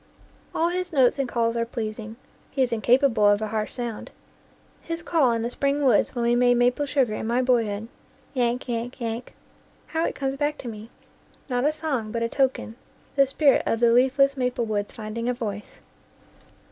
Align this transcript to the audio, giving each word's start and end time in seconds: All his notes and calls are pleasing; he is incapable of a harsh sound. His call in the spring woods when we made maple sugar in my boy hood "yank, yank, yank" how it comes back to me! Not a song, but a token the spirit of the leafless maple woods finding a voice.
All 0.55 0.69
his 0.69 0.91
notes 0.91 1.19
and 1.19 1.29
calls 1.29 1.55
are 1.55 1.63
pleasing; 1.63 2.15
he 2.49 2.63
is 2.63 2.71
incapable 2.71 3.27
of 3.29 3.39
a 3.39 3.49
harsh 3.49 3.75
sound. 3.75 4.09
His 4.81 5.03
call 5.03 5.31
in 5.31 5.43
the 5.43 5.51
spring 5.51 5.83
woods 5.83 6.15
when 6.15 6.23
we 6.23 6.35
made 6.35 6.55
maple 6.57 6.87
sugar 6.87 7.13
in 7.13 7.27
my 7.27 7.43
boy 7.43 7.65
hood 7.67 7.87
"yank, 8.33 8.67
yank, 8.67 8.99
yank" 8.99 9.35
how 9.85 10.03
it 10.05 10.15
comes 10.15 10.37
back 10.37 10.57
to 10.57 10.67
me! 10.67 10.89
Not 11.51 11.65
a 11.65 11.71
song, 11.71 12.11
but 12.11 12.23
a 12.23 12.29
token 12.29 12.77
the 13.15 13.27
spirit 13.27 13.61
of 13.67 13.79
the 13.79 13.93
leafless 13.93 14.35
maple 14.35 14.65
woods 14.65 14.91
finding 14.91 15.29
a 15.29 15.35
voice. 15.35 15.81